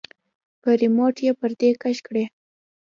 [0.61, 2.23] په رېموټ يې پردې کش کړې.